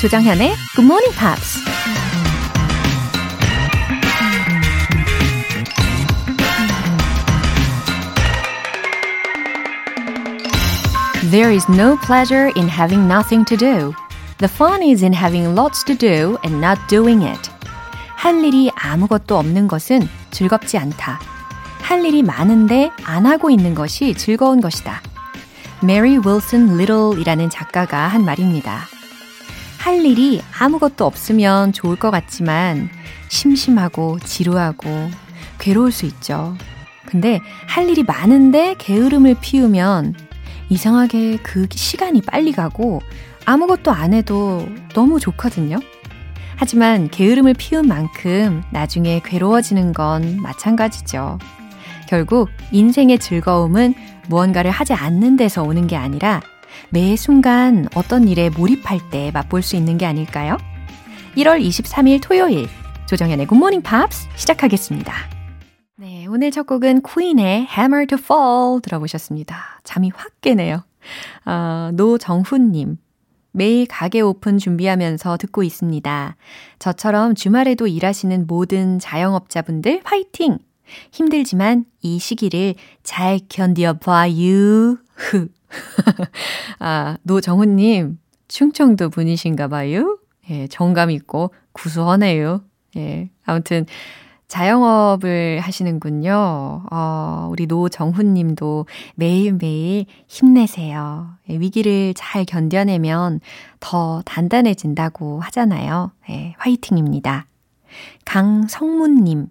[0.00, 1.64] 조정현의 Good Morning Pops.
[11.30, 13.94] There is no pleasure in having nothing to do.
[14.36, 17.50] The fun is in having lots to do and not doing it.
[18.16, 21.20] 할 일이 아무것도 없는 것은 즐겁지 않다.
[21.80, 25.00] 할 일이 많은데 안 하고 있는 것이 즐거운 것이다.
[25.82, 28.95] 메리 윌슨 리틀이라는 작가가 한 말입니다.
[29.86, 32.88] 할 일이 아무것도 없으면 좋을 것 같지만
[33.28, 34.88] 심심하고 지루하고
[35.60, 36.56] 괴로울 수 있죠.
[37.06, 40.16] 근데 할 일이 많은데 게으름을 피우면
[40.70, 43.00] 이상하게 그 시간이 빨리 가고
[43.44, 45.76] 아무것도 안 해도 너무 좋거든요.
[46.56, 51.38] 하지만 게으름을 피운 만큼 나중에 괴로워지는 건 마찬가지죠.
[52.08, 53.94] 결국 인생의 즐거움은
[54.26, 56.42] 무언가를 하지 않는 데서 오는 게 아니라
[56.90, 60.56] 매 순간 어떤 일에 몰입할 때 맛볼 수 있는 게 아닐까요?
[61.36, 62.68] 1월 23일 토요일
[63.06, 65.12] 조정현의 굿모닝 팝스 시작하겠습니다.
[65.96, 69.80] 네, 오늘 첫 곡은 퀸의 Hammer to Fall 들어보셨습니다.
[69.84, 70.84] 잠이 확 깨네요.
[71.44, 72.98] 어, 노정훈님.
[73.52, 76.36] 매일 가게 오픈 준비하면서 듣고 있습니다.
[76.78, 80.58] 저처럼 주말에도 일하시는 모든 자영업자분들 화이팅!
[81.10, 84.98] 힘들지만 이 시기를 잘 견뎌봐요.
[86.78, 90.18] 아, 노정훈님, 충청도 분이신가 봐요.
[90.50, 92.62] 예, 정감 있고 구수하네요.
[92.96, 93.86] 예, 아무튼,
[94.48, 96.84] 자영업을 하시는군요.
[96.90, 101.30] 어, 우리 노정훈 님도 매일매일 힘내세요.
[101.50, 103.40] 예, 위기를 잘 견뎌내면
[103.80, 106.12] 더 단단해진다고 하잖아요.
[106.30, 107.46] 예, 화이팅입니다.
[108.24, 109.48] 강성문 님.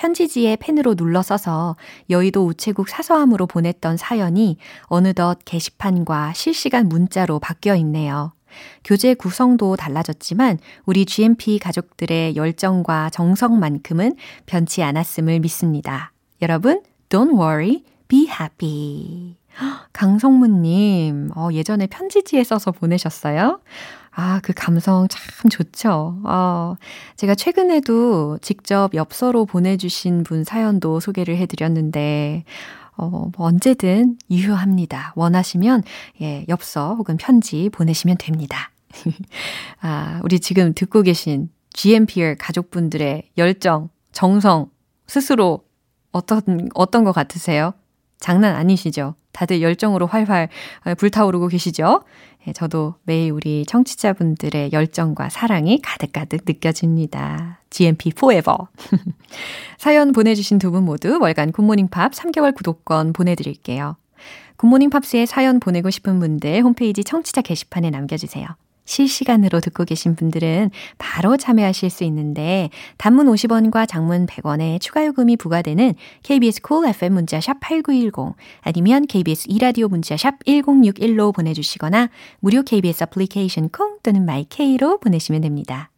[0.00, 1.76] 편지지에 펜으로 눌러 써서
[2.08, 8.32] 여의도 우체국 사서함으로 보냈던 사연이 어느덧 게시판과 실시간 문자로 바뀌어 있네요.
[8.82, 14.16] 교재 구성도 달라졌지만 우리 GMP 가족들의 열정과 정성만큼은
[14.46, 16.12] 변치 않았음을 믿습니다.
[16.40, 19.36] 여러분, don't worry, be happy.
[19.92, 23.60] 강성무님, 어, 예전에 편지지에 써서 보내셨어요?
[24.12, 26.20] 아, 그 감성 참 좋죠.
[26.24, 26.74] 어,
[27.16, 32.44] 제가 최근에도 직접 엽서로 보내주신 분 사연도 소개를 해드렸는데,
[32.96, 35.12] 어, 뭐 언제든 유효합니다.
[35.16, 35.84] 원하시면,
[36.22, 38.70] 예, 엽서 혹은 편지 보내시면 됩니다.
[39.80, 44.70] 아, 우리 지금 듣고 계신 GMPR 가족분들의 열정, 정성,
[45.06, 45.64] 스스로
[46.12, 47.72] 어떤, 어떤 것 같으세요?
[48.18, 49.14] 장난 아니시죠?
[49.32, 50.48] 다들 열정으로 활활
[50.98, 52.02] 불타오르고 계시죠?
[52.46, 57.60] 예, 저도 매일 우리 청취자분들의 열정과 사랑이 가득가득 느껴집니다.
[57.68, 58.56] GMP Forever.
[59.78, 63.96] 사연 보내주신 두 분 모두 월간 굿모닝 팝 3개월 구독권 보내드릴게요.
[64.56, 68.46] 굿모닝 팝스에 사연 보내고 싶은 분들 홈페이지 청취자 게시판에 남겨주세요.
[68.90, 75.94] 실시간으로 듣고 계신 분들은 바로 참여하실 수 있는데 단문 50원과 장문 100원의 추가 요금이 부과되는
[76.24, 83.68] KBS Cool cool FM 문자샵 8910 아니면 KBS 이라디오 문자샵 1061로 보내주시거나 무료 KBS 애플리케이션
[83.68, 85.90] 콩 또는 마이케이로 보내시면 됩니다.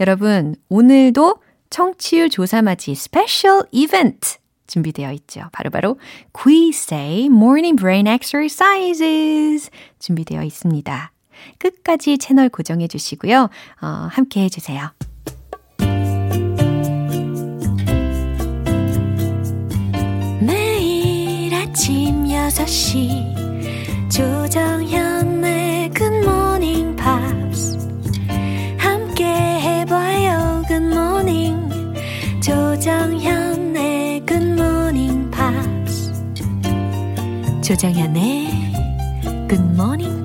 [0.00, 1.36] 여러분 오늘도
[1.70, 4.38] 청취율 조사 맞이 special 이벤트
[4.68, 5.42] 준비되어 있죠.
[5.52, 6.00] 바로바로 바로
[6.32, 11.12] Quiz Day Morning Brain Exercises 준비되어 있습니다.
[11.58, 13.48] 끝까지 채널 고정해 주시고요.
[13.80, 14.90] 어, 함께 해주세요.
[20.40, 23.48] 매일 아침 6시
[24.10, 27.78] 조정현의 굿모닝 팝스
[28.78, 31.94] 함께 해봐요 굿모닝
[32.40, 36.12] 조정현의 굿모닝 팝스
[37.62, 38.48] 조정현의
[39.48, 40.17] 굿모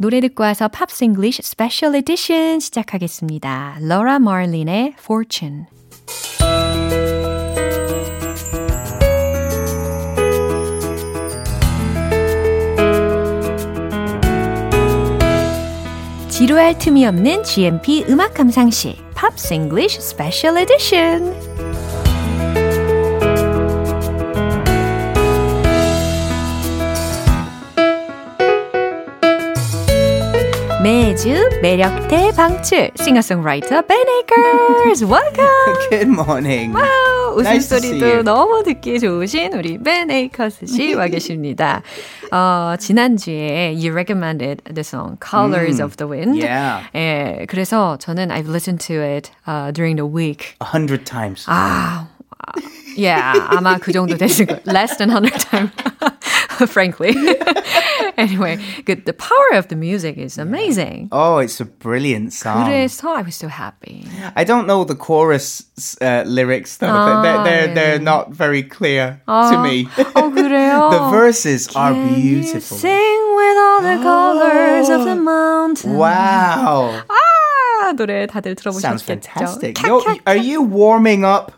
[0.00, 3.80] 노래 듣고 와서 Pops English Special Edition 시작하겠습니다.
[3.82, 5.66] 로라 마린의 Fortune
[16.30, 21.49] 지루할 틈이 없는 GMP 음악 감상실 Pops English Special Edition
[30.82, 35.88] 매주 매력 대방출 싱어송라이터 Ben Akers Welcome.
[35.90, 36.74] Good morning.
[36.74, 41.82] Wow 웃음소리도 nice 너무 듣기 좋으신 우리 Ben Akers 씨 와 계십니다.
[42.32, 46.38] 어, 지난주에 you recommended the song Colors mm, of the Wind.
[46.42, 46.88] Yeah.
[46.94, 50.56] 예, 그래서 저는 I've listened to it uh, during the week.
[50.62, 51.44] A hundred times.
[51.46, 52.06] 아,
[52.96, 54.60] yeah, 아마 그 정도 됐을 거예요.
[54.66, 55.72] Less than hundred times.
[56.67, 57.15] frankly.
[58.17, 59.05] anyway, good.
[59.05, 61.09] The power of the music is amazing.
[61.11, 62.65] Oh, it's a brilliant song.
[62.67, 64.07] 그래서 I was so happy.
[64.35, 65.63] I don't know the chorus
[66.01, 66.87] uh, lyrics though.
[66.87, 67.75] 아, they're, they're, 네.
[67.75, 69.85] they're not very clear to me.
[70.15, 70.91] 어, 그래요?
[70.91, 72.77] the verses are Can you beautiful.
[72.77, 75.97] Sing with all the colors of the mountain.
[75.97, 77.01] Wow.
[77.09, 79.05] 아, 노래 다들 Sounds 들어보셨겠죠?
[79.05, 79.77] fantastic.
[79.83, 81.51] You're, are you warming up?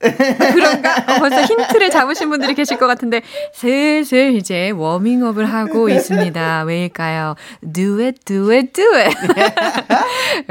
[0.00, 0.96] 그런가?
[0.96, 3.20] 어, 벌써 힌트를 잡으신 분들이 계실 것 같은데
[3.52, 6.62] 슬슬 이제 워밍업을 하고 있습니다.
[6.62, 7.36] 왜일까요?
[7.72, 9.14] Do it, do it, do it.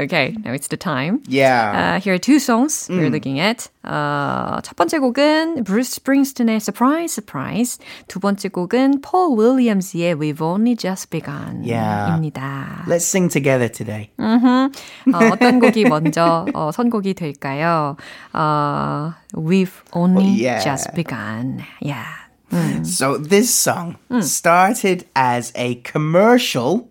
[0.00, 1.20] okay, now it's the time.
[1.26, 1.96] Yeah.
[1.96, 3.68] Uh, here are two songs we're looking at.
[3.82, 7.78] 어, 첫 번째 곡은 Bruce Springsteen의 Surprise, Surprise.
[8.08, 11.64] 두 번째 곡은 Paul Williams의 We've Only Just Begun.
[11.64, 12.14] Yeah.
[12.14, 12.84] 입니다.
[12.86, 14.10] Let's sing together today.
[14.18, 14.68] 어,
[15.32, 17.96] 어떤 곡이 먼저 어, 선곡이 될까요?
[18.34, 20.60] 어, We've only Oh, yeah.
[20.62, 21.60] just begun.
[21.80, 22.04] Yeah.
[22.82, 26.88] So this song started as a commercial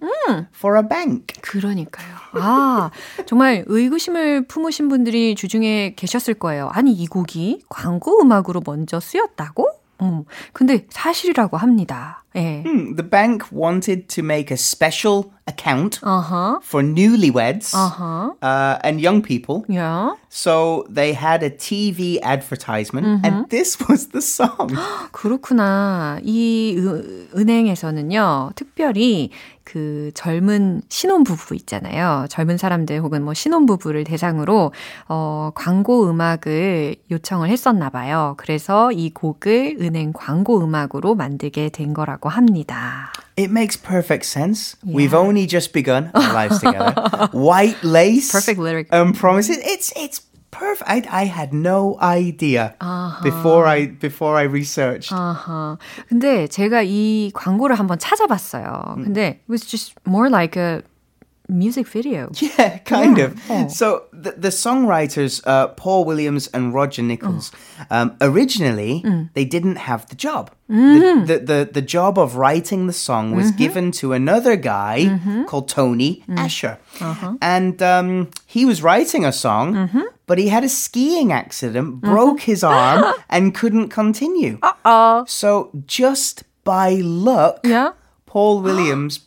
[0.56, 1.34] for a bank.
[1.42, 2.20] 그러니까요.
[2.34, 2.92] 아,
[3.26, 6.70] 정말 의구심을 품으신 분들이 주중에 계셨을 거예요.
[6.72, 9.68] 아니, 이 곡이 광고 음악으로 먼저 쓰였다고?
[10.02, 10.24] 음,
[10.54, 12.24] 근데 사실이라고 합니다.
[12.36, 12.62] 예.
[12.64, 16.60] Hmm, The bank wanted to make a special account 어허.
[16.64, 18.34] for newlyweds Uh-huh.
[18.44, 19.64] uh, and young people.
[19.74, 20.16] 야.
[20.30, 24.70] So they had a TV advertisement, and this was the song.
[25.12, 26.20] 그렇구나.
[26.24, 29.32] 이 은- 은행에서는요, 특별히
[29.64, 32.26] 그 젊은 신혼 부부 있잖아요.
[32.30, 34.72] 젊은 사람들 혹은 뭐 신혼 부부를 대상으로,
[35.08, 38.34] 어, 광고 음악을 요청을 했었나 봐요.
[38.38, 43.13] 그래서 이 곡을 은행 광고 음악으로 만들게 된 거라고 합니다.
[43.37, 44.77] It makes perfect sense.
[44.85, 46.95] We've only just begun our lives together.
[47.33, 48.87] White lace, Perfect lyric.
[48.93, 49.59] and promises.
[49.59, 50.21] It's it's
[50.53, 50.87] perfect.
[50.87, 52.77] I, I had no idea
[53.25, 55.11] before I before I researched.
[55.13, 55.79] 아하.
[56.09, 58.95] 근데 제가 이 광고를 한번 찾아봤어요.
[59.03, 60.83] 근데 it was just more like a
[61.50, 62.30] music video.
[62.42, 63.26] Yeah, kind Yeah.
[63.26, 63.42] of.
[63.50, 63.68] Oh.
[63.68, 67.86] So the, the songwriters, uh, Paul Williams and Roger Nichols, mm.
[67.90, 69.30] um, originally mm.
[69.34, 70.52] they didn't have the job.
[70.70, 71.26] Mm-hmm.
[71.26, 73.58] The, the, the the job of writing the song was mm-hmm.
[73.58, 75.46] given to another guy mm-hmm.
[75.46, 76.38] called Tony mm.
[76.38, 77.38] Asher, uh-huh.
[77.42, 79.90] and um, he was writing a song,
[80.28, 84.60] but he had a skiing accident, broke his arm, and couldn't continue.
[84.86, 85.26] 어.
[85.28, 87.94] So just by luck, Yeah.
[88.26, 89.20] Paul Williams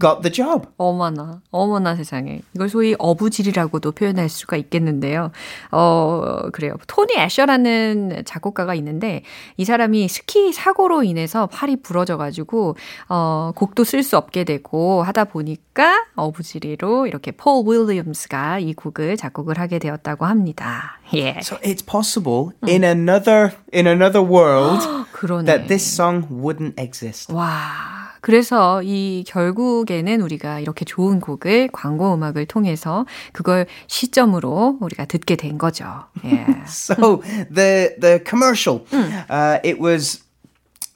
[0.00, 0.68] got the job.
[0.76, 2.40] 어머나, 어머나 세상에.
[2.54, 5.30] 이걸 소위 어부질이라고도 표현할 수가 있겠는데요.
[5.70, 6.74] 어, 그래요.
[6.86, 9.22] 토니 애셔라는 작곡가가 있는데,
[9.56, 12.76] 이 사람이 스키 사고로 인해서 팔이 부러져가지고,
[13.08, 19.58] 어, 곡도 쓸 수 없게 되고 하다 보니까 어부지리로 이렇게 폴 윌리엄스가 이 곡을 작곡을
[19.58, 20.98] 하게 되었다고 합니다.
[21.14, 21.38] 예.
[21.40, 24.80] So it's possible in another in another world
[25.46, 27.32] that this song wouldn't exist.
[27.32, 28.03] 와.
[28.24, 33.04] 그래서 이 결국에는 우리가 이렇게 좋은 곡을 광고 음악을 통해서
[33.34, 35.84] 그걸 시점으로 우리가 듣게 된 거죠.
[36.24, 36.46] 예.
[36.64, 37.20] So
[37.52, 38.86] the the commercial,
[39.28, 40.22] uh, it was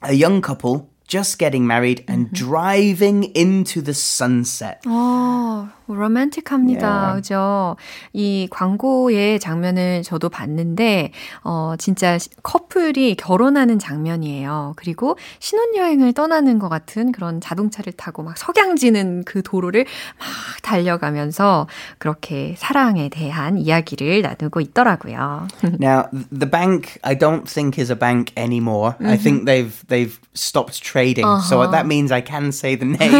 [0.03, 4.79] a young couple just getting married and driving into the sunset.
[4.89, 6.87] 어, 로맨틱합니다.
[6.89, 7.17] Yeah.
[7.17, 7.77] 그죠?
[8.13, 11.13] 이 광고의 장면을 저도 봤는데,
[11.45, 14.75] 어, 진짜 시- 커플이 결혼하는 장면이에요.
[14.77, 19.85] 그리고 신혼여행을 떠나는 것 같은 그런 자동차를 타고 막 석양지는 그 도로를
[20.19, 20.27] 막
[20.63, 21.67] 달려가면서
[21.99, 25.49] 그렇게 사랑에 대한 이야기를 나누고 있더라고요.
[25.81, 28.95] Now the bank, I don't think is a bank anymore.
[29.01, 33.13] I think they've they've stopped trading, so that means I can say the name.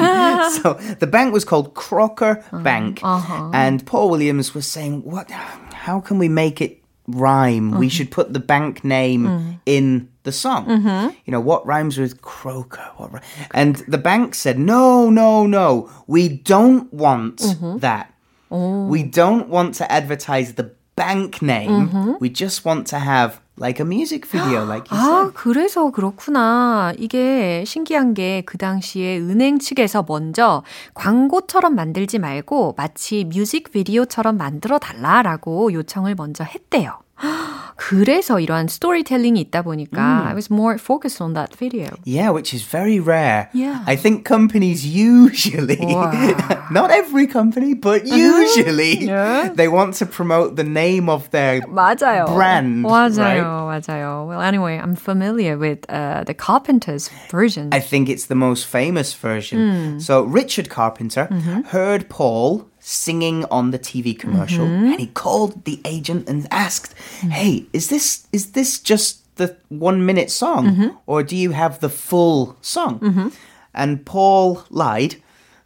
[0.63, 2.65] so the bank was called Crocker Uh-huh.
[2.65, 3.51] Bank, uh-huh.
[3.55, 5.31] and Paul Williams was saying, "What?
[5.31, 7.71] How can we make it rhyme?
[7.71, 7.89] We mm-hmm.
[7.89, 9.61] should put the bank name mm.
[9.67, 11.17] in." The song, mm-hmm.
[11.25, 12.85] you know, what rhymes with croaker?
[12.99, 13.21] What, ri-"
[13.53, 15.89] and the bank said, "No, no, no.
[16.07, 17.79] We don't want mm-hmm.
[17.79, 18.13] that.
[18.51, 18.87] Oh.
[18.87, 22.17] We don't want to advertise the bank name.
[22.21, 25.35] We just want to have like a music video, like you 아, said.
[25.35, 26.93] 그래서 그렇구나.
[26.99, 30.63] 이게 신기한 게 그 당시에 은행 측에서 먼저
[30.95, 36.99] 광고처럼 만들지 말고 마치 뮤직비디오처럼 만들어 달라라고 요청을 먼저 했대요.
[37.76, 41.90] 그래서 이러한 스토리텔링이 있다 보니까 I was more focused on that video.
[42.06, 43.50] Yeah, which is very rare.
[43.54, 43.84] Yeah.
[43.88, 46.12] I think companies usually, Wow.
[46.72, 49.50] not every company, but usually, Yeah.
[49.56, 52.28] they want to promote the name of their 맞아요.
[52.34, 52.84] brand.
[52.84, 53.12] right?
[53.12, 54.28] 맞아요, 맞아요.
[54.28, 57.70] Well, anyway, I'm familiar with uh, the Carpenters version.
[57.74, 60.00] I think it's the most famous version.
[60.00, 61.28] So Richard Carpenter
[61.72, 64.93] heard Paul singing on the TV commercial, mm-hmm.
[64.93, 67.31] and he called the agent and asked, mm.
[67.31, 70.89] "Hey, is this is this just the one minute song, mm-hmm.
[71.07, 73.29] or do you have the full song?" Mm-hmm.
[73.75, 75.17] And Paul lied.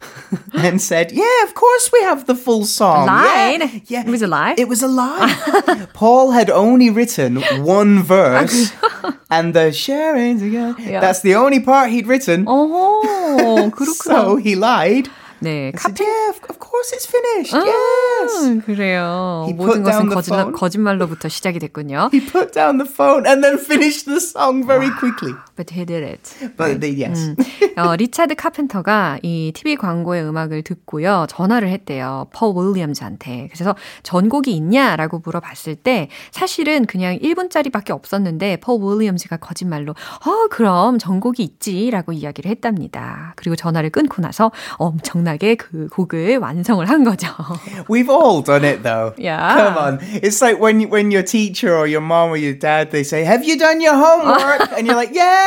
[0.53, 3.61] and said, "Yeah, of course we have the full song." Lied.
[3.61, 4.03] Yeah, yeah.
[4.05, 4.53] it was a lie.
[4.57, 5.87] It was a lie.
[5.93, 8.73] Paul had only written one verse,
[9.31, 10.39] and the sharing.
[10.39, 10.99] Yeah.
[10.99, 12.43] That's the only part he'd written.
[12.49, 15.07] Oh, so he lied.
[15.43, 17.53] 네, 카페 yeah, of, course it's finished.
[17.55, 18.61] 아, Yes.
[18.65, 19.43] 그래요.
[19.47, 20.51] He 모든 것은 거짓말.
[20.51, 22.09] 거짓말로부터 시작이 됐군요.
[22.13, 25.33] He put down the phone and then finished the song very quickly.
[25.55, 26.55] But he did it.
[26.57, 27.35] But the, yes.
[27.77, 31.27] 어, 리차드 카펜터가 이 TV 광고의 음악을 듣고요.
[31.29, 32.27] 전화를 했대요.
[32.33, 33.49] 펄 윌리엄즈한테.
[33.53, 41.43] 그래서 전곡이 있냐라고 물어봤을 때 사실은 그냥 1분짜리밖에 없었는데 펄 윌리엄즈가 거짓말로 어, 그럼 전곡이
[41.43, 43.33] 있지라고 이야기를 했답니다.
[43.35, 47.27] 그리고 전화를 끊고 나서 엄청나게 그 곡을 완성을 한 거죠.
[47.87, 49.13] We've all done it though.
[49.17, 49.55] Yeah.
[49.55, 49.99] Come on.
[50.23, 53.45] It's like when when your teacher or your mom or your dad they say, "Have
[53.45, 55.42] you done your homework?" and you're like, "Yeah."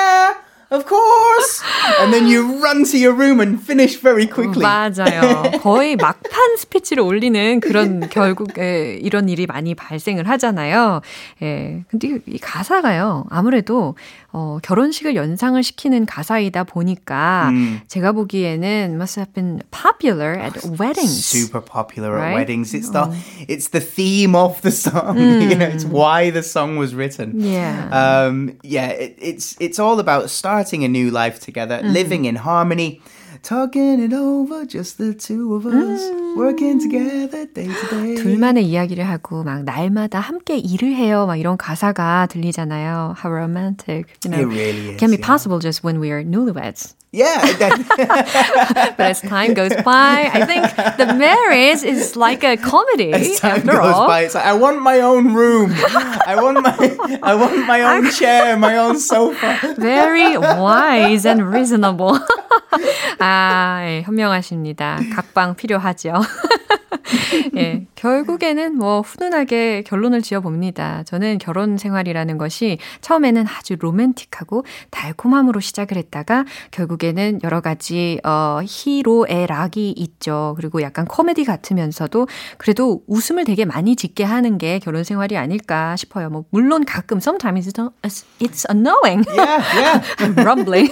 [0.69, 1.63] Of course.
[2.01, 4.65] And then you run to your room and finish very quickly.
[4.65, 5.61] 맞아요.
[5.63, 11.03] 거의 막판 스피치를 올리는 그런 결국에 이런 일이 많이 발생을 하잖아요.
[11.43, 11.85] 예.
[11.89, 13.27] 근데 이 가사가요.
[13.31, 13.95] 아무래도
[14.36, 17.82] 어, 결혼식을 연상을 시키는 가사이다 보니까 음.
[17.88, 21.26] 제가 보기에는 must have been popular at weddings.
[21.26, 22.32] Super popular Right?
[22.32, 22.74] at weddings.
[22.74, 23.12] It's the
[23.48, 25.18] it's the theme of the song.
[25.18, 27.34] you know, it's why the song was written.
[27.42, 27.90] Yeah.
[27.92, 33.02] Um, yeah, it, it's it's all about starting a new life together, living in harmony,
[33.47, 36.03] Talking it over, just the two of us,
[36.37, 38.15] working together day to day.
[38.17, 41.27] 둘만의 이야기를 하고 막 날마다 함께 일을 해요.
[41.27, 43.15] 막 이런 가사가 들리잖아요.
[43.23, 44.07] How romantic.
[44.25, 45.27] You know, It really is, can be yeah.
[45.27, 46.95] possible just when we are newlyweds.
[47.16, 50.64] Yeah, that- But as time goes by, I think
[50.96, 53.12] the marriage is like a comedy.
[53.12, 54.08] as time after goes all.
[54.08, 55.76] by, it's like I want my own room.
[56.24, 56.72] I want my
[57.22, 59.60] I want my own chair, my own sofa.
[59.76, 62.16] Very wise and reasonable.
[63.20, 65.00] 아, 예, 현명하십니다.
[65.14, 66.24] 각방 필요하죠.
[67.57, 71.03] 예, 결국에는 뭐 훈훈하게 결론을 지어 봅니다.
[71.05, 79.47] 저는 결혼 생활이라는 것이 처음에는 아주 로맨틱하고 달콤함으로 시작을 했다가 결국에는 여러 가지 어 희로애
[79.47, 80.55] 락이 있죠.
[80.57, 82.29] 그리고 약간 코미디 같으면서도
[82.59, 86.31] 그래도 웃음을 되게 많이 짓게 하는 게 결혼 생활이 아닐까 싶어요.
[86.31, 87.69] 뭐 물론 가끔 sometimes
[88.03, 89.25] it's, it's annoying.
[89.35, 90.03] Yeah, yeah.
[90.19, 90.89] I'm rumbling.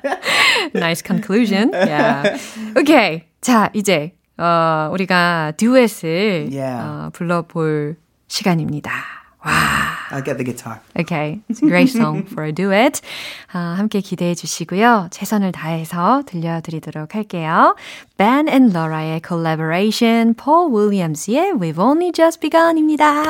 [0.74, 1.70] nice conclusion.
[1.72, 2.38] Yeah.
[2.76, 3.26] Okay.
[3.40, 6.82] 자, 이제 어, 우리가 듀엣을 Yeah.
[6.82, 7.96] 어, 불러볼
[8.28, 8.90] 시간입니다.
[9.44, 9.52] 와.
[10.10, 10.80] I'll get the guitar.
[10.98, 11.40] Okay.
[11.48, 13.00] It's a great song for a duet.
[13.52, 15.08] 아, 함께 기대해 주시고요.
[15.10, 17.76] 최선을 다해서 들려드리도록 할게요.
[18.18, 23.24] Ben and Laura의 collaboration, Paul Williams의 We've Only Just Begun입니다.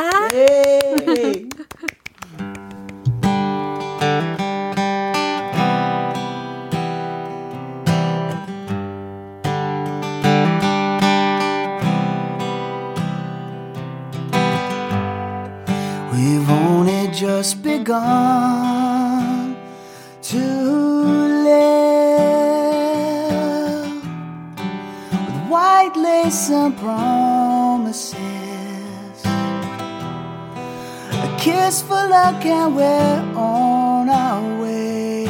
[17.90, 19.56] Begun
[20.23, 20.44] to
[21.49, 21.75] live
[25.11, 28.14] with white lace and promises.
[31.26, 35.26] A kiss for luck and we're on our way.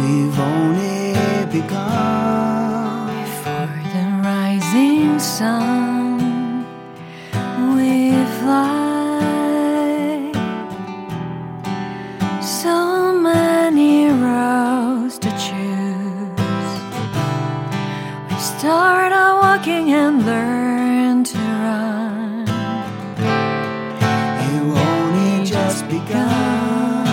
[0.00, 1.14] We've only
[1.52, 3.06] begun.
[3.44, 5.85] For the rising sun,
[12.46, 16.70] So many roads to choose.
[18.30, 22.46] We start out walking and learn to run.
[24.46, 27.06] You've only just begun.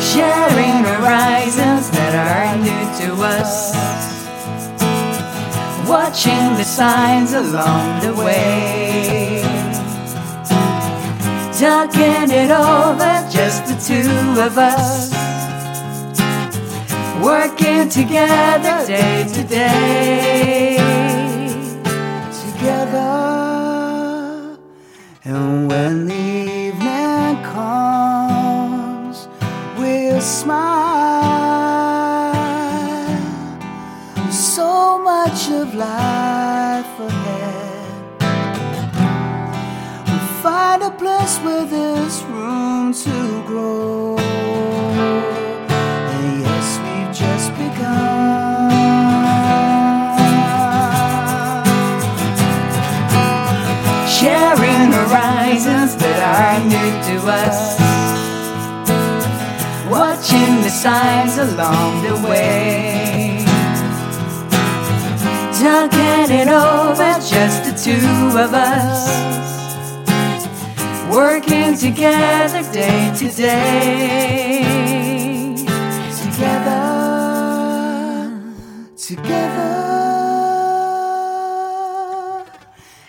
[0.00, 3.74] Sharing horizons that are new to us.
[5.88, 9.17] Watching the signs along the way.
[11.58, 15.10] Talking it over, just the two of us.
[17.20, 20.76] Working together day to day.
[22.44, 23.08] together.
[25.24, 29.26] And when the evening comes,
[29.76, 30.78] we'll smile.
[34.30, 36.27] So much of life
[41.42, 44.16] where there's room to grow.
[45.68, 48.70] And yes, we've just begun.
[54.08, 57.78] Sharing horizons that are new to us.
[59.90, 63.44] Watching the signs along the way.
[65.60, 69.57] Talking it over, just the two of us.
[71.18, 74.62] Working together day to day.
[76.22, 76.84] Together.
[78.96, 79.74] Together.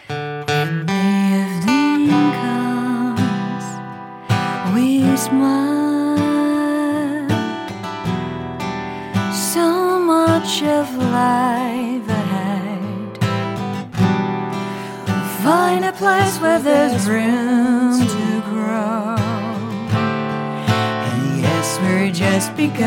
[0.09, 3.65] And the evening comes,
[4.73, 6.17] we smile.
[9.31, 13.19] So much of life ahead.
[15.43, 17.88] Find a place where there's room
[22.39, 22.79] we're just.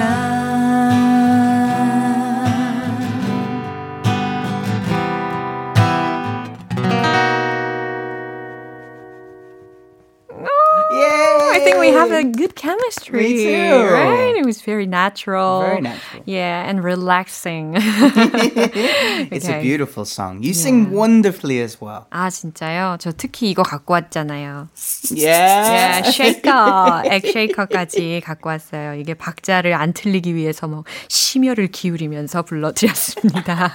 [10.91, 11.51] Yay!
[11.53, 13.23] I think we have a good chemistry.
[13.23, 13.85] Me too.
[13.93, 14.22] Right?
[14.42, 15.62] It was very natural.
[15.62, 16.24] Very natural.
[16.26, 17.74] Yeah, and relaxing.
[17.78, 19.62] It's a Okay.
[19.62, 20.42] beautiful song.
[20.44, 22.06] You sing wonderfully as well.
[22.12, 22.98] 아, 진짜요?
[23.00, 24.68] 저 특히 이거 갖고 왔잖아요.
[25.16, 26.02] Yeah.
[26.06, 28.94] 예, 쉐이커, 액 쉐이커까지 갖고 왔어요.
[28.96, 33.72] 이게 박자를 안 틀리기 위해서 뭐 심혈을 기울이면서 불러드렸습니다.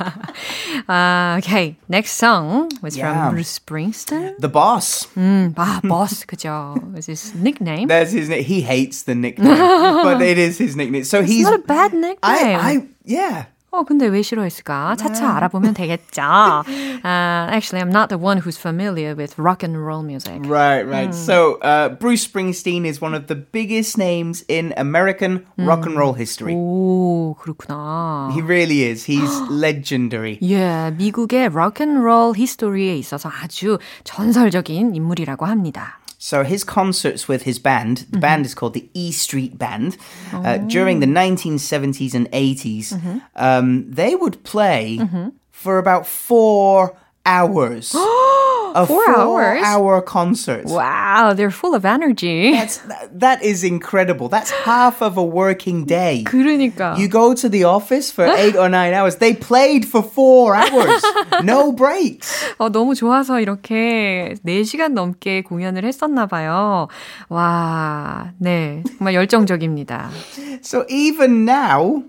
[0.87, 1.77] 아, okay.
[1.89, 3.13] Next song was Yeah.
[3.13, 4.37] from Bruce Springsteen.
[4.41, 5.09] The boss.
[5.17, 6.75] 음, 아, boss, 그죠?
[6.97, 7.89] Is his nickname?
[7.89, 8.45] That's his name.
[8.45, 9.57] He hates the nickname,
[10.03, 11.05] but it is his nickname.
[11.05, 11.45] So It's he's.
[11.45, 12.21] not a bad nickname.
[12.23, 13.47] I, I, yeah.
[13.73, 14.97] 어, 근데 왜 싫어했을까?
[14.97, 16.21] 차차 알아보면 되겠죠.
[16.21, 20.43] Uh, actually, I'm not the one who's familiar with rock and roll music.
[20.45, 21.15] Right, right.
[21.15, 26.13] So uh, Bruce Springsteen is one of the biggest names in American rock and roll
[26.13, 26.53] history.
[26.55, 28.31] 오, 그렇구나.
[28.35, 29.07] He really is.
[29.07, 30.39] He's legendary.
[30.43, 35.99] 예, 미국의 록앤롤 히스토리에 있어서 아주 전설적인 인물이라고 합니다.
[36.18, 39.98] So his concerts with his band, the band is called the E Street Band,
[40.34, 45.00] uh, during the 1970s and 80s, um, they would play
[45.52, 47.96] for about four hours.
[48.75, 49.63] a Four hours?
[49.65, 50.65] hour concert.
[50.67, 52.53] Wow, they're full of energy.
[52.53, 54.29] That's, that, that is incredible.
[54.29, 56.25] That's half of a working day.
[56.27, 56.97] 그러니까.
[56.99, 59.17] You go to the office for eight or nine hours.
[59.17, 61.03] They played for four hours.
[61.43, 62.33] No breaks.
[62.59, 66.89] 어, 너무 좋아서 이렇게 4시간 넘게 공연을 했었나 봐요.
[67.29, 68.83] 와, 네.
[68.99, 70.11] 정말 열정적입니다.
[70.63, 72.05] So even now,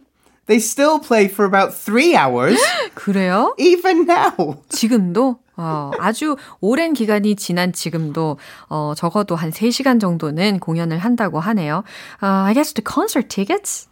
[0.48, 2.60] they still play for about three hours.
[2.96, 3.54] 그래요?
[3.58, 4.58] Even now.
[4.70, 8.38] 지금도 어, 아주 오랜 기간이 지난 지금도
[8.70, 11.84] 어, 적어도 한 3시간 정도는 공연을 한다고 하네요.
[12.22, 13.88] Uh, I guess the concert tickets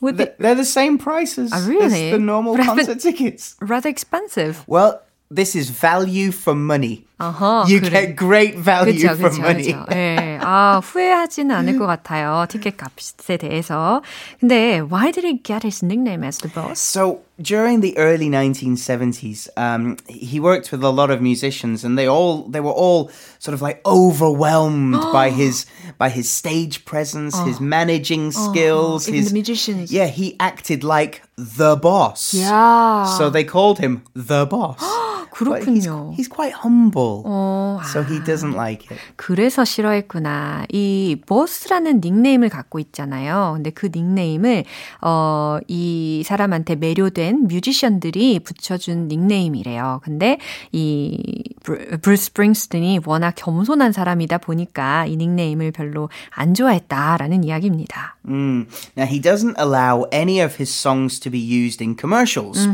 [0.00, 2.08] would be Th- They're the same price as, Oh, really?
[2.08, 3.56] as the normal But I've been- concert tickets.
[3.60, 4.64] rather expensive.
[4.66, 7.04] Well, this is value for money.
[7.20, 7.90] 어허, You 그래.
[7.90, 9.72] get great value 그쵸, for 그쵸, money.
[9.72, 9.86] 그쵸.
[9.92, 10.35] 예.
[10.49, 12.45] 아, 후회하지는 않을 것 같아요.
[12.47, 14.01] 티켓 값에 대해서.
[14.39, 16.79] 근데, why did he get his nickname as the boss?
[16.79, 22.06] So during the early 1970s, um, he worked with a lot of musicians, and they
[22.06, 25.66] all they were all sort of like overwhelmed by his
[25.98, 29.10] by his stage presence, his managing skills, Oh.
[29.10, 29.92] even his the musicians.
[29.92, 32.34] Yeah, he acted like the boss.
[32.34, 33.06] Yeah.
[33.18, 34.78] So they called him the boss.
[35.32, 36.12] But he's, 그렇군요.
[36.14, 37.24] he's quite humble.
[37.24, 39.00] 어, So he doesn't like it.
[39.16, 40.66] 그래서 싫어했구나.
[40.70, 43.52] 이 보스라는 닉네임을 갖고 있잖아요.
[43.56, 44.64] 근데 그 닉네임을
[45.00, 50.00] 어, 이 사람한테 매료된 뮤지션들이 붙여준 닉네임이래요.
[50.04, 50.38] 근데
[50.70, 58.16] 이 브루- 브루스 스프링스틴이 워낙 겸손한 사람이다 보니까 이 닉네임을 별로 안 좋아했다라는 이야기입니다.
[58.26, 58.66] Mm.
[58.96, 62.68] Now, he doesn't allow any of his songs to be used in commercials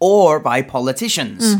[0.00, 1.56] or by politicians.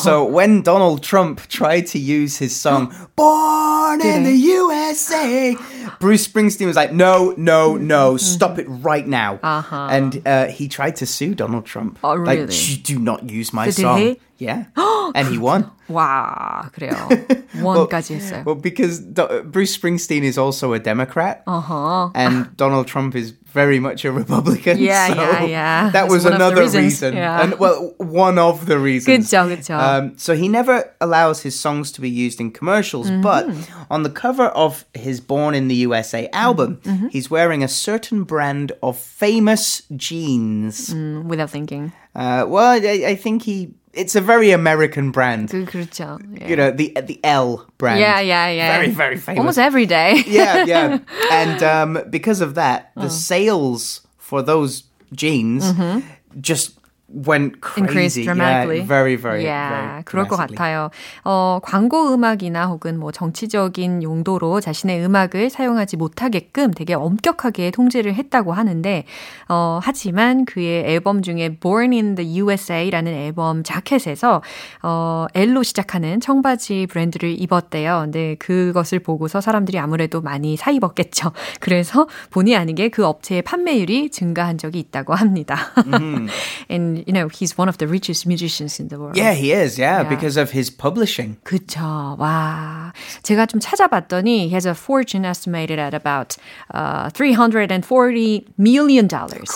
[0.00, 5.56] so when Donald Trump tried to use his song, Born in the USA,
[6.00, 9.38] Bruce Springsteen was like, no, no, no, stop it right now.
[9.42, 9.88] Uh-huh.
[9.90, 11.99] And uh, he tried to sue Donald Trump.
[12.03, 12.51] Oh, Like, really?
[12.53, 13.99] "Shh, do not use my Did song.
[13.99, 14.19] he?
[14.42, 14.66] Yeah.
[15.16, 15.70] and he won.
[15.90, 16.94] 와, 그래요.
[17.60, 18.44] 원까지 했어요.
[18.44, 22.10] Well, because Do- Bruce Springsteen is also a Democrat, Uh-huh.
[22.14, 24.78] and Donald Trump is very much a Republican.
[24.78, 25.82] Yeah, so yeah, yeah.
[25.90, 27.42] That That's was one of the another reasons, reason, yeah.
[27.42, 29.26] and well, one of the reasons.
[29.26, 29.74] 그쵸, 그쵸.
[29.74, 33.90] Um, so he never allows his songs to be used in commercials, but Mm-hmm.
[33.90, 37.08] on the cover of his Born in the USA album, Mm-hmm.
[37.08, 40.92] he's wearing a certain brand of famous jeans.
[40.94, 41.90] 음, without thinking.
[42.14, 43.74] Uh, well, I, I think he.
[43.94, 45.48] It's a very American brand.
[45.50, 46.18] 그, 그렇죠.
[46.40, 46.48] 예.
[46.48, 47.98] You know, the the L brand.
[47.98, 48.76] Yeah, yeah, yeah.
[48.78, 49.38] Very, very famous.
[49.40, 50.22] Almost every day.
[50.26, 50.98] yeah, yeah.
[51.32, 53.02] And um, because of that, Oh.
[53.02, 56.00] the sales for those jeans Mm-hmm.
[56.40, 56.78] just
[57.13, 57.81] went crazy.
[57.81, 58.77] increased dramatically.
[58.79, 60.89] Yeah, very, very, yeah, very 그럴 것 같아요.
[61.23, 68.53] 어, 광고 음악이나 혹은 뭐 정치적인 용도로 자신의 음악을 사용하지 못하게끔 되게 엄격하게 통제를 했다고
[68.53, 69.05] 하는데,
[69.49, 74.41] 어, 하지만 그의 앨범 중에 Born in the USA라는 앨범 자켓에서
[74.81, 78.01] 어, L로 시작하는 청바지 브랜드를 입었대요.
[78.03, 81.31] 근데 그것을 보고서 사람들이 아무래도 많이 사 입었겠죠.
[81.59, 85.57] 그래서 본의 아니게 그 업체의 판매율이 증가한 적이 있다고 합니다.
[85.77, 86.29] Mm-hmm.
[86.71, 89.16] And you know, he's one of the richest musicians in the world.
[89.16, 89.78] Yeah, he is.
[89.78, 90.08] Yeah, Yeah.
[90.08, 91.36] because of his publishing.
[91.44, 92.16] 그쵸.
[92.18, 92.92] 와.
[93.22, 96.36] 제가 좀 찾아봤더니 he has a fortune estimated at about
[96.72, 99.50] uh, 340 million dollars.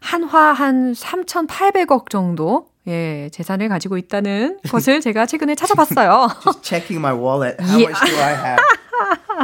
[0.00, 6.29] 한화 한 3,800억 정도 예, 재산을 가지고 있다는 것을 제가 최근에 찾아봤어요.
[6.43, 7.57] Just checking my wallet.
[7.59, 8.59] How much do I have?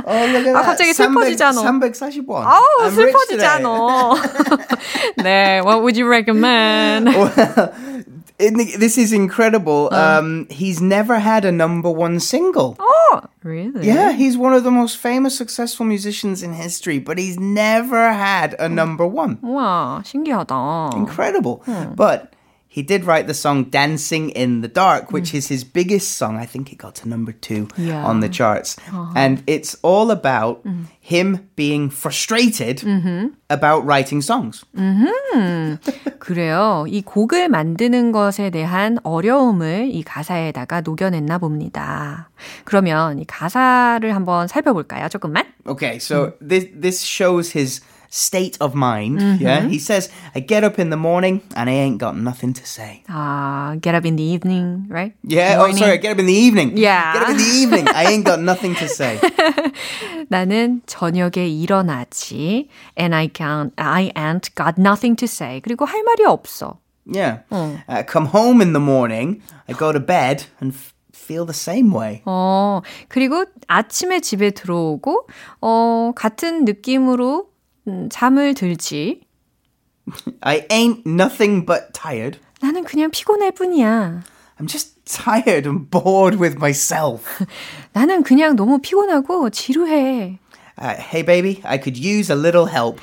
[0.05, 0.65] Oh, look at 아, that.
[0.65, 1.59] 갑자기 슬퍼지잖아.
[1.61, 2.45] 341.
[2.45, 3.67] 아우, 슬퍼지잖아.
[5.23, 7.09] 네, what would you recommend?
[8.39, 9.89] In the- this is incredible.
[9.93, 12.75] Um, he's never had a number one single.
[12.79, 13.85] Oh, really?
[13.85, 18.55] Yeah, he's one of the most famous, successful musicians in history, but he's never had
[18.57, 19.37] a number one.
[19.43, 20.95] 와, 신기하다.
[20.95, 21.61] Incredible.
[21.95, 22.33] But
[22.70, 26.36] he did write the song Dancing in the Dark, which is his biggest song.
[26.36, 28.04] I think it got to number two Yeah.
[28.04, 28.76] on the charts.
[29.16, 30.60] And it's all about
[31.00, 32.84] him being frustrated
[33.48, 34.60] about writing songs.
[36.18, 36.84] 그래요.
[36.88, 42.28] 이 곡을 만드는 것에 대한 어려움을 이 가사에다가 녹여냈나 봅니다.
[42.64, 45.08] 그러면 이 가사를 한번 살펴볼까요?
[45.08, 45.44] 조금만?
[45.66, 47.80] Okay, so this this shows his
[48.11, 49.39] state of mind.
[49.39, 52.65] Yeah, he says, "I get up in the morning and I ain't got nothing to
[52.67, 55.15] say." 아, get up in the evening, right?
[55.23, 55.55] Yeah.
[55.55, 55.77] Oh, Morning.
[55.79, 55.97] sorry.
[55.97, 56.75] Get up in the evening.
[56.75, 57.13] Yeah.
[57.15, 57.87] Get up in the evening.
[57.95, 59.17] I ain't got nothing to say.
[60.29, 62.67] 나는 저녁에 일어나지.
[62.97, 65.61] And I can't, I ain't got nothing to say.
[65.61, 66.77] 그리고 할 말이 없어.
[67.05, 67.39] Yeah.
[67.51, 69.41] Uh, come home in the morning.
[69.67, 70.75] I go to bed and
[71.13, 72.21] feel the same way.
[72.25, 75.27] 어, 그리고 아침에 집에 들어오고,
[75.61, 77.47] 어, 같은 느낌으로
[77.87, 79.21] 음, 잠을 들지.
[80.41, 82.39] I ain't nothing but tired.
[82.61, 84.23] 나는 그냥 피곤할 뿐이야.
[84.59, 87.25] I'm just tired and bored with myself.
[87.93, 90.37] 나는 그냥 너무 피곤하고 지루해.
[90.79, 92.99] Uh, hey, baby, I could use a little help.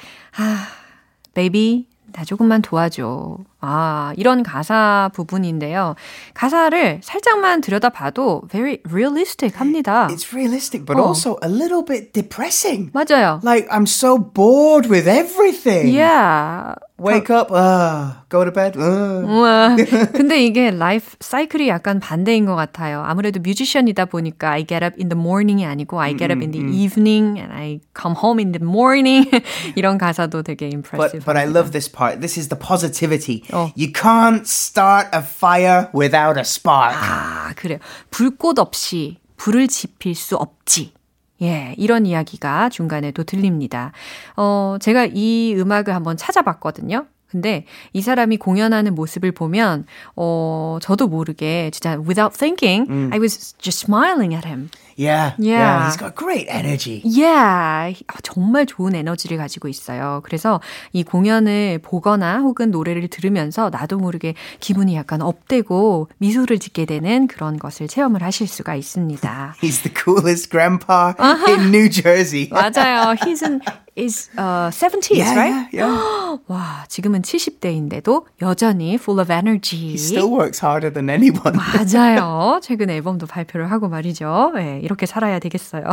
[1.34, 3.38] 베이비, 나 조금만 도와줘.
[3.60, 5.96] 아, 이런 가사 부분인데요.
[6.34, 10.08] 가사를 살짝만 들여다봐도 very realistic 합니다.
[10.10, 12.90] It's realistic, but also a little bit depressing.
[12.92, 13.40] 맞아요.
[13.42, 15.88] Like, I'm so bored with everything.
[15.88, 16.74] Yeah.
[17.00, 18.76] Wake up, uh, go to bed.
[18.76, 19.76] Uh.
[20.12, 23.04] 근데 이게 라이프 사이클이 약간 반대인 것 같아요.
[23.06, 26.58] 아무래도 뮤지션이다 보니까 I get up in the morning이 아니고 I get up in the
[26.58, 29.30] evening and I come home in the morning.
[29.76, 31.24] 이런 가사도 되게 impressive.
[31.24, 32.20] But but I love this part.
[32.20, 33.44] This is the positivity.
[33.52, 33.72] Oh.
[33.76, 36.94] You can't start a fire without a spark.
[36.94, 37.78] 아, 그래요.
[38.10, 40.92] 불꽃 없이 불을 지필 수 없지.
[41.40, 43.92] 예, 이런 이야기가 중간에 또 들립니다.
[44.36, 47.06] 어, 제가 이 음악을 한번 찾아봤거든요.
[47.30, 49.84] 근데 이 사람이 공연하는 모습을 보면,
[50.16, 54.70] 어, 저도 모르게 진짜 without thinking, I was just smiling at him.
[54.96, 55.86] Yeah, Yeah.
[55.86, 57.02] He's got great energy.
[57.04, 57.94] Yeah.
[58.08, 60.22] 아, 정말 좋은 에너지를 가지고 있어요.
[60.24, 60.60] 그래서
[60.92, 67.60] 이 공연을 보거나 혹은 노래를 들으면서 나도 모르게 기분이 약간 업되고 미소를 짓게 되는 그런
[67.60, 69.54] 것을 체험을 하실 수가 있습니다.
[69.62, 71.14] He's the coolest grandpa
[71.46, 72.48] in New Jersey.
[72.50, 73.14] 맞아요.
[73.22, 73.60] He's in
[73.97, 75.67] is uh 70s, yeah, right?
[75.71, 76.37] yeah, yeah.
[76.47, 79.91] 와, 지금은 70대인데도 여전히 full of energy.
[79.93, 81.53] He still works harder than anyone.
[81.53, 82.59] 맞아요.
[82.63, 84.51] 최근 앨범도 발표를 하고 말이죠.
[84.55, 85.83] 네, 이렇게 살아야 되겠어요.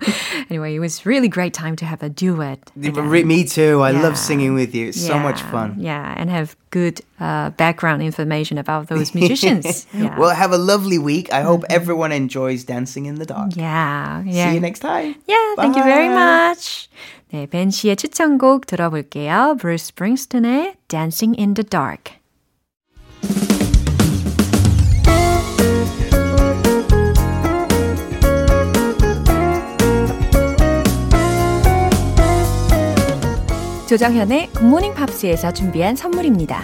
[0.49, 2.59] anyway, it was really great time to have a duet.
[2.77, 3.27] again.
[3.27, 3.81] Me too.
[3.81, 4.01] I Yeah.
[4.03, 4.87] love singing with you.
[4.89, 5.75] It's so much Yeah, fun.
[5.77, 9.87] Yeah, and have good uh, background information about those musicians.
[9.93, 10.17] yeah.
[10.19, 11.31] Well, have a lovely week.
[11.31, 13.55] I hope everyone enjoys Dancing in the Dark.
[13.55, 14.49] yeah, yeah.
[14.49, 15.15] See you next time.
[15.27, 16.51] Yeah, thank you very Bye.
[16.51, 16.89] much.
[17.31, 19.55] 네, 벤 씨의 추천곡 들어볼게요.
[19.57, 22.19] Bruce Springsteen의 Dancing in the Dark.
[33.87, 36.63] 조정현의 굿모닝 팝스에서 준비한 선물입니다.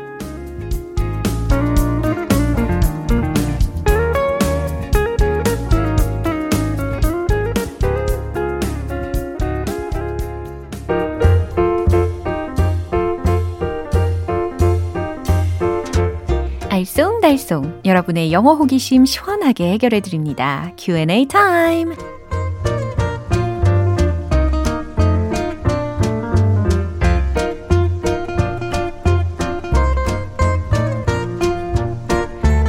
[17.31, 20.73] 달콤달송 여러분의 영어 호기심 시원하게 해결해 드립니다.
[20.77, 21.93] Q&A 타임.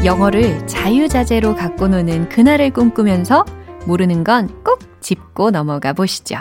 [0.05, 3.45] 영어를 자유자재로 갖고 노는 그날을 꿈꾸면서
[3.87, 6.37] 모르는 건 꼭 짚고 넘어가 보시죠.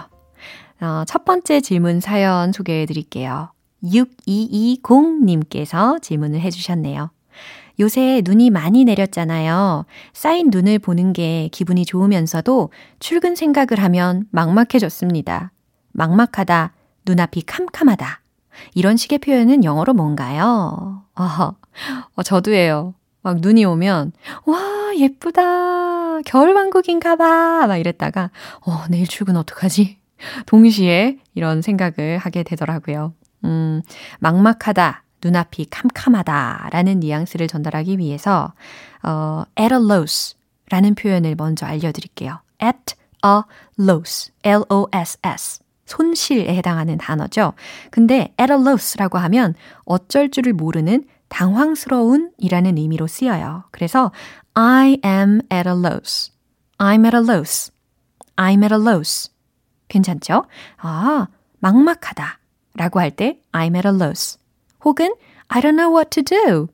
[0.79, 3.51] 어, 첫 번째 질문 사연 소개해 드릴게요.
[3.83, 7.09] 6220님께서 질문을 해주셨네요.
[7.79, 9.85] 요새 눈이 많이 내렸잖아요.
[10.13, 15.51] 쌓인 눈을 보는 게 기분이 좋으면서도 출근 생각을 하면 막막해졌습니다.
[15.93, 16.73] 막막하다,
[17.05, 18.21] 눈앞이 캄캄하다.
[18.73, 21.03] 이런 식의 표현은 영어로 뭔가요?
[21.15, 21.55] 어,
[22.15, 22.93] 어 저도예요.
[23.23, 24.13] 막 눈이 오면,
[24.45, 24.59] 와,
[24.97, 26.21] 예쁘다.
[26.21, 27.67] 겨울왕국인가 봐.
[27.67, 28.31] 막 이랬다가,
[28.65, 29.97] 어, 내일 출근 어떡하지?
[30.45, 33.13] 동시에 이런 생각을 하게 되더라고요.
[33.43, 33.81] 음,
[34.19, 38.53] 막막하다, 눈앞이 캄캄하다 라는 뉘앙스를 전달하기 위해서,
[39.03, 40.35] 어, at a loss
[40.69, 42.39] 라는 표현을 먼저 알려드릴게요.
[42.61, 43.41] at a
[43.79, 45.59] loss, L-O-S-S.
[45.85, 47.53] 손실에 해당하는 단어죠.
[47.89, 49.55] 근데 at a loss라고 하면
[49.85, 53.65] 어쩔 줄을 모르는 당황스러운 이라는 의미로 쓰여요.
[53.71, 54.11] 그래서
[54.53, 56.31] I am at a loss.
[56.77, 57.71] I'm at a loss.
[58.37, 59.29] I'm at a loss.
[59.87, 60.45] 괜찮죠?
[60.77, 61.27] 아,
[61.59, 62.39] 막막하다.
[62.75, 64.40] 라고 할 때 I'm at a loss.
[64.83, 65.13] 혹은
[65.47, 66.67] I don't know what to do.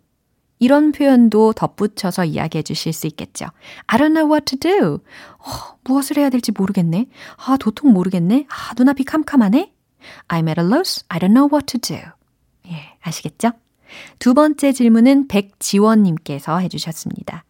[0.59, 3.45] 이런 표현도 덧붙여서 이야기해 주실 수 있겠죠.
[3.85, 4.95] I don't know what to do.
[5.37, 7.07] 어, 무엇을 해야 될지 모르겠네.
[7.45, 8.47] 아, 도통 모르겠네.
[8.49, 9.71] 아, 눈앞이 캄캄하네.
[10.29, 11.03] I'm at a loss.
[11.09, 12.11] I don't know what to do.
[12.67, 13.51] 예, 아시겠죠?
[14.19, 17.43] 두 번째 질문은 백지원님께서 해주셨습니다.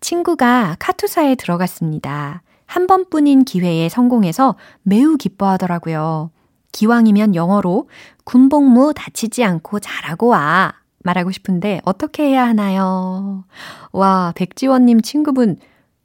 [0.00, 2.42] 친구가 카투사에 들어갔습니다.
[2.66, 6.30] 한 번뿐인 기회에 성공해서 매우 기뻐하더라고요.
[6.74, 7.88] 기왕이면 영어로
[8.24, 10.74] 군복무 다치지 않고 잘하고 와.
[11.04, 13.44] 말하고 싶은데 어떻게 해야 하나요?
[13.92, 15.58] 와, 백지원님 친구분,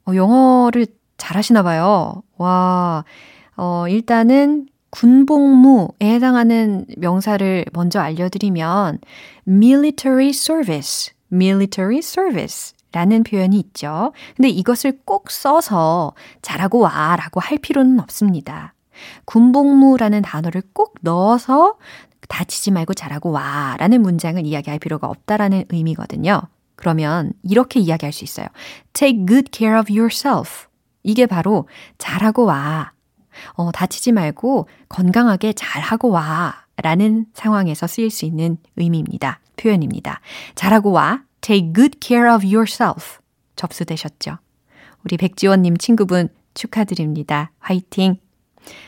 [0.06, 2.22] 어, 영어를 잘하시나 봐요.
[2.36, 3.04] 와,
[3.56, 8.98] 어, 일단은 군복무에 해당하는 명사를 먼저 알려드리면
[9.48, 14.12] military service, military service 라는 표현이 있죠.
[14.36, 18.74] 근데 이것을 꼭 써서 잘하고 와 라고 할 필요는 없습니다.
[19.24, 21.76] 군복무라는 단어를 꼭 넣어서
[22.28, 26.42] 다치지 말고 잘하고 와 라는 문장을 이야기할 필요가 없다라는 의미거든요.
[26.76, 28.46] 그러면 이렇게 이야기할 수 있어요.
[28.92, 30.68] Take good care of yourself.
[31.02, 32.92] 이게 바로 잘하고 와.
[33.52, 36.64] 어, 다치지 말고 건강하게 잘하고 와.
[36.76, 39.40] 라는 상황에서 쓰일 수 있는 의미입니다.
[39.56, 40.20] 표현입니다.
[40.54, 41.22] 잘하고 와.
[41.42, 43.18] Take good care of yourself.
[43.56, 44.38] 접수되셨죠?
[45.04, 47.52] 우리 백지원님 친구분 축하드립니다.
[47.58, 48.18] 화이팅!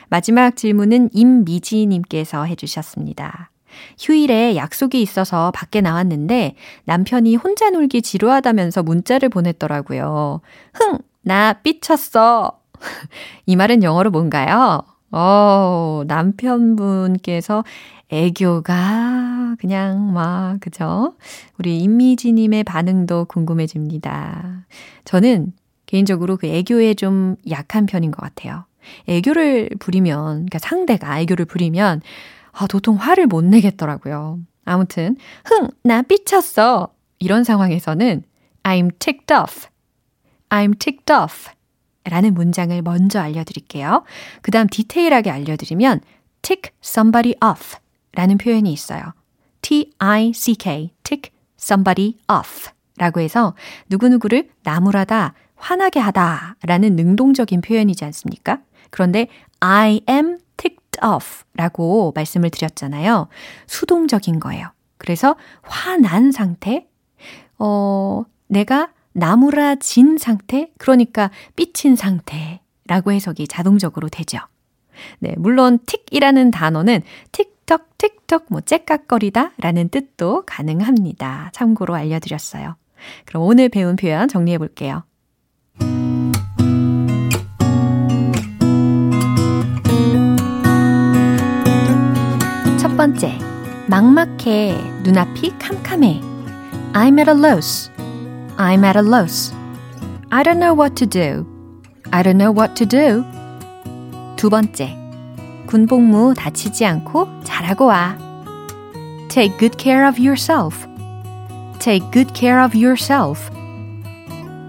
[0.09, 3.51] 마지막 질문은 임미지님께서 해주셨습니다.
[3.99, 10.41] 휴일에 약속이 있어서 밖에 나왔는데 남편이 혼자 놀기 지루하다면서 문자를 보냈더라고요.
[10.75, 10.99] 흥!
[11.23, 12.61] 나 삐쳤어!
[13.47, 14.83] 이 말은 영어로 뭔가요?
[15.13, 17.65] 어, 남편분께서
[18.09, 21.15] 애교가 그냥 막, 그죠?
[21.59, 24.67] 우리 임미지님의 반응도 궁금해집니다.
[25.05, 25.53] 저는
[25.87, 28.65] 개인적으로 그 애교에 좀 약한 편인 것 같아요.
[29.09, 32.03] 애교를 부리면, 그러니까 상대가 애교를 부리면,
[32.53, 34.39] 아, 도통 화를 못 내겠더라고요.
[34.65, 36.89] 아무튼, 흥, 나 삐쳤어.
[37.19, 38.23] 이런 상황에서는
[38.63, 39.69] I'm ticked off.
[40.51, 41.51] I'm ticked off.
[42.05, 44.03] 라는 문장을 먼저 알려드릴게요.
[44.43, 46.01] 그 다음 디테일하게 알려드리면
[46.43, 47.77] tick somebody off
[48.13, 49.15] 라는 표현이 있어요.
[49.63, 53.55] T-I-C-K, tick somebody off 라고 해서
[53.89, 58.59] 누구누구를 나무라다, 화나게 하다 라는 능동적인 표현이지 않습니까?
[58.93, 59.27] 그런데
[59.59, 63.27] I am ticked off 라고 말씀을 드렸잖아요.
[63.67, 64.69] 수동적인 거예요.
[64.99, 66.87] 그래서 화난 상태,
[67.59, 74.39] 어, 내가 나무라진 상태, 그러니까 삐친 상태라고 해석이 자동적으로 되죠.
[75.19, 77.03] 네, 물론 틱이라는 단어는
[77.33, 81.51] 틱톡, 틱톡, 뭐 째깍거리다 라는 뜻도 가능합니다.
[81.53, 82.77] 참고로 알려드렸어요.
[83.25, 85.03] 그럼 오늘 배운 표현 정리해 볼게요.
[93.03, 93.37] 번째,
[93.89, 96.21] 막막해, 눈앞이 캄캄해.
[96.93, 97.91] I'm at a loss.
[98.57, 99.53] I'm at a loss.
[100.31, 101.45] I don't know what to do.
[102.13, 103.25] I don't know what to do.
[104.37, 104.97] 두 번째,
[105.67, 108.17] 군복무 다치지 않고 잘하고 와.
[109.29, 110.87] Take good care of yourself.
[111.81, 113.51] Take good care of yourself.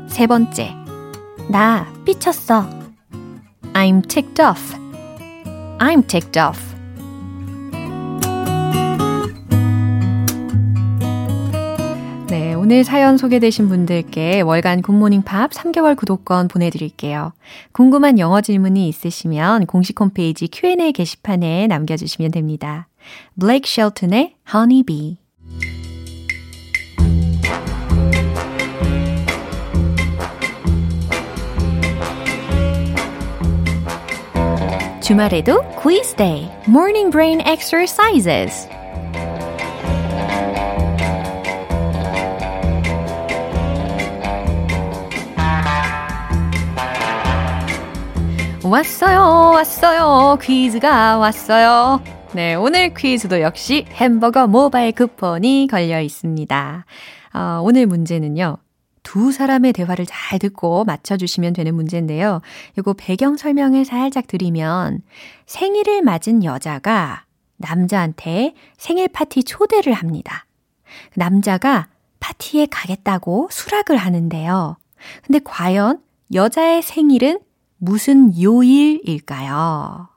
[0.07, 0.73] 세 번째,
[1.49, 2.67] 나 삐쳤어.
[3.73, 4.75] I'm ticked off.
[5.77, 6.72] I'm ticked off.
[12.73, 17.31] 오늘 사연 소개되신 분들께 월간 굿모닝 팝 3개월 구독권 보내드릴게요.
[17.71, 22.87] 궁금한 영어 질문이 있으시면 공식 홈페이지 Q&A 게시판에 남겨주시면 됩니다.
[23.39, 25.17] 블레이크 쉘튼의 Honey Bee
[35.03, 38.67] 주말에도 quiz day, morning brain exercises.
[48.73, 50.39] 왔어요, 왔어요.
[50.41, 52.01] 퀴즈가 왔어요.
[52.33, 56.83] 네, 오늘 퀴즈도 역시 햄버거 모바일 쿠폰이 걸려 있습니다.
[57.35, 58.57] 어, 오늘 문제는요.
[59.03, 62.41] 두 사람의 대화를 잘 듣고 맞춰주시면 되는 문제인데요.
[62.75, 65.03] 이거 배경 설명을 살짝 드리면
[65.45, 67.25] 생일을 맞은 여자가
[67.57, 70.47] 남자한테 생일 파티 초대를 합니다.
[71.15, 74.77] 남자가 파티에 가겠다고 수락을 하는데요.
[75.27, 75.99] 근데 과연
[76.33, 77.37] 여자의 생일은
[77.82, 80.08] 무슨 요일일까요?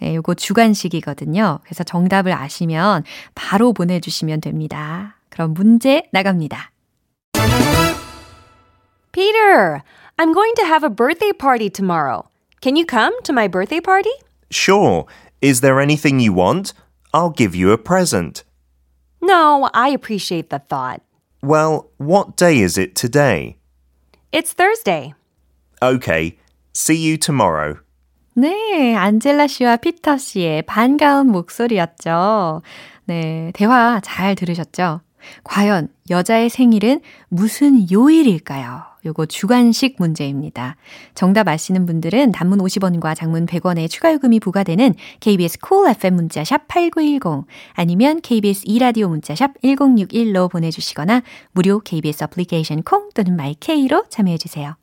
[0.00, 1.60] 네, 요거 주관식이거든요.
[1.64, 5.16] 그래서 정답을 아시면 바로 보내주시면 됩니다.
[5.30, 6.70] 그럼 문제 나갑니다.
[9.12, 9.82] Peter,
[10.18, 12.28] I'm going to have a birthday party tomorrow.
[12.60, 14.10] Can you come to my birthday party?
[14.50, 15.06] Sure.
[15.40, 16.72] Is there anything you want?
[17.12, 18.42] I'll give you a present.
[19.22, 21.00] No, I appreciate the thought.
[21.42, 23.58] Well, what day is it today?
[24.32, 25.14] It's Thursday.
[25.80, 26.38] Okay.
[26.75, 27.75] See you tomorrow.
[28.35, 32.61] 네, 안젤라 씨와 피터 씨의 반가운 목소리였죠.
[33.05, 35.01] 네, 대화 잘 들으셨죠?
[35.43, 38.83] 과연 여자의 생일은 무슨 요일일까요?
[39.05, 40.75] 요거 주관식 문제입니다.
[41.15, 46.67] 정답 아시는 분들은 단문 50원과 장문 100원의 추가 요금이 부과되는 KBS 콜 cool FM 문자샵
[46.67, 54.37] 8910 아니면 KBS 2라디오 문자샵 1061로 보내 주시거나 무료 KBS 애플리케이션 콩 또는 마이케이로 참여해
[54.37, 54.75] 주세요.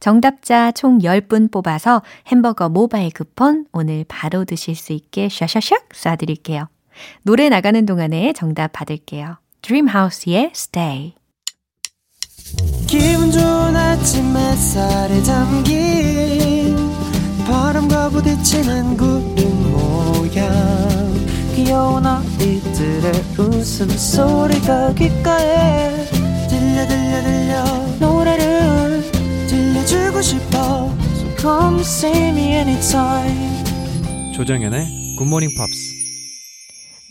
[0.00, 6.68] 정답자 총 10분 뽑아서 햄버거 모바일 쿠폰 오늘 바로 드실 수 있게 샤샤샥 쏴드릴게요.
[7.22, 9.38] 노래 나가는 동안에 정답 받을게요.
[9.62, 11.14] Dreamhouse의 Stay.
[12.86, 16.76] 기분 좋은 아침 햇살에 담긴
[17.46, 20.50] 바람과 부딪히는 구름 모양
[21.54, 26.04] 귀여운 아이들의 웃음소리가 귓가에
[26.48, 27.64] 들려 들려 들려
[28.00, 28.53] 노래를
[29.94, 30.58] 주고 싶어
[31.14, 33.64] So come see me anytime
[34.34, 35.94] 조정현의 굿모닝 팝스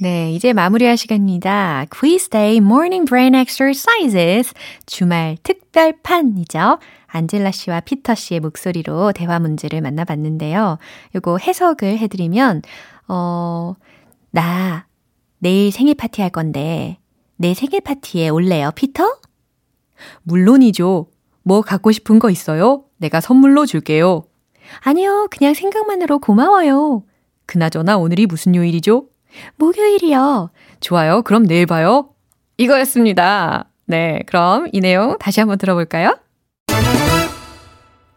[0.02, 1.86] 네, 이제 마무리할 시간입니다.
[1.90, 4.54] Quiz Day Morning Brain Exercises
[4.86, 6.80] 주말 특별판이죠.
[7.08, 10.78] 안젤라 씨와 피터 씨의 목소리로 대화 문제를 만나봤는데요.
[11.16, 12.64] 요거 해석을 해드리면,
[13.08, 13.76] 어,
[14.32, 14.88] 나
[15.38, 16.98] 내일 생일 파티 할 건데,
[17.38, 19.20] 내 생일 파티에 올래요, 피터?
[20.24, 21.13] 물론이죠.
[21.44, 22.86] 뭐 갖고 싶은 거 있어요?
[22.98, 24.24] 내가 선물로 줄게요.
[24.82, 27.04] 아니요, 그냥 생각만으로 고마워요.
[27.46, 29.08] 그나저나 오늘이 무슨 요일이죠?
[29.58, 30.50] 목요일이요.
[30.80, 31.22] 좋아요.
[31.24, 32.10] 그럼 내일 봐요.
[32.58, 33.66] 이거였습니다.
[33.86, 36.18] 네, 그럼 이 내용 다시 한번 들어볼까요?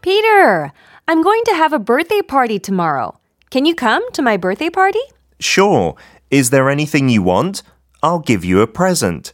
[0.01, 0.71] Peter,
[1.07, 3.11] I'm going to have a birthday party tomorrow.
[3.51, 5.01] Can you come to my birthday party?
[5.39, 5.95] Sure.
[6.31, 7.63] Is there anything you want?
[8.01, 9.33] I'll give you a present.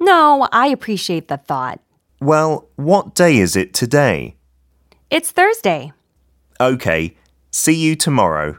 [0.00, 1.80] No, I appreciate the thought.
[2.20, 4.36] Well, what day is it today?
[5.10, 5.92] It's Thursday.
[6.60, 7.14] Okay.
[7.52, 8.56] See you tomorrow.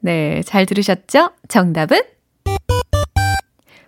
[0.00, 1.32] 네, 잘 들으셨죠?
[1.48, 2.02] 정답은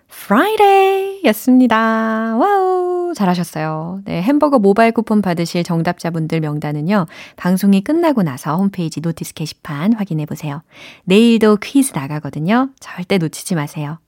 [0.09, 2.35] Friday 였습니다.
[2.37, 4.01] 와우, 잘하셨어요.
[4.05, 10.63] 네, 햄버거 모바일 쿠폰 받으실 정답자분들 명단은요, 방송이 끝나고 나서 홈페이지 notice 게시판 확인해 보세요.
[11.05, 12.69] 내일도 퀴즈 나가거든요.
[12.79, 13.99] 절대 놓치지 마세요.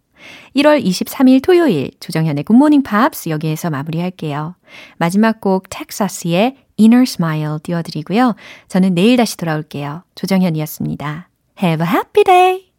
[0.55, 4.55] 1월 23일 토요일 조정현의 굿모닝 팝스 여기에서 마무리할게요.
[4.97, 8.35] 마지막 곡 텍사스의 Inner Smile 띄워드리고요.
[8.67, 10.03] 저는 내일 다시 돌아올게요.
[10.15, 11.29] 조정현이었습니다.
[11.61, 12.72] Have a happy day!